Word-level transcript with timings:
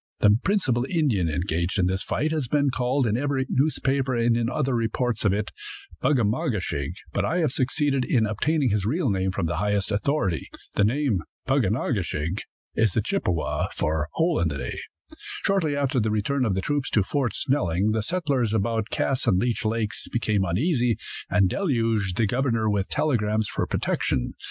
The 0.21 0.35
principal 0.43 0.83
Indian 0.89 1.29
engaged 1.29 1.77
in 1.77 1.85
this 1.85 2.01
fight 2.01 2.31
has 2.31 2.47
been 2.47 2.71
called, 2.71 3.05
in 3.05 3.15
every 3.15 3.45
newspaper 3.47 4.15
and 4.15 4.49
other 4.49 4.73
reports 4.73 5.25
of 5.25 5.31
it, 5.31 5.51
Bug 5.99 6.17
a 6.17 6.23
ma 6.23 6.49
ge 6.49 6.53
shig; 6.59 6.93
but 7.13 7.23
I 7.23 7.37
have 7.37 7.51
succeeded 7.51 8.03
in 8.03 8.25
obtaining 8.25 8.71
his 8.71 8.83
real 8.87 9.11
name 9.11 9.29
from 9.31 9.45
the 9.45 9.57
highest 9.57 9.91
authority. 9.91 10.49
The 10.75 10.83
name, 10.83 11.21
Pug 11.45 11.67
on 11.67 11.75
a 11.75 11.93
ke 11.93 12.03
shig, 12.03 12.41
is 12.73 12.93
the 12.93 13.01
Chippewa 13.03 13.67
for 13.67 14.07
"Hole 14.13 14.39
in 14.39 14.47
the 14.47 14.57
day." 14.57 14.79
Shortly 15.45 15.75
after 15.75 15.99
the 15.99 16.09
return 16.09 16.45
of 16.45 16.55
the 16.55 16.61
troops 16.61 16.89
to 16.89 17.03
Fort 17.03 17.35
Snelling 17.35 17.91
the 17.91 18.01
settlers 18.01 18.55
about 18.55 18.89
Cass 18.89 19.27
and 19.27 19.37
Leech 19.37 19.63
lakes 19.65 20.07
became 20.09 20.43
uneasy, 20.43 20.97
and 21.29 21.47
deluged 21.47 22.17
the 22.17 22.25
governor 22.25 22.67
with 22.67 22.89
telegrams 22.89 23.47
for 23.47 23.67
protection. 23.67 24.33